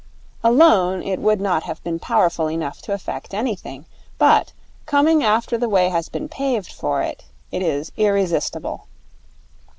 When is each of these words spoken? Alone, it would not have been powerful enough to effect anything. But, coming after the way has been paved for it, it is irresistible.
Alone, 0.43 1.03
it 1.03 1.19
would 1.19 1.39
not 1.39 1.61
have 1.61 1.83
been 1.83 1.99
powerful 1.99 2.49
enough 2.49 2.81
to 2.81 2.91
effect 2.91 3.35
anything. 3.35 3.85
But, 4.17 4.51
coming 4.87 5.23
after 5.23 5.59
the 5.59 5.69
way 5.69 5.89
has 5.89 6.09
been 6.09 6.27
paved 6.27 6.71
for 6.73 7.03
it, 7.03 7.25
it 7.51 7.61
is 7.61 7.91
irresistible. 7.97 8.87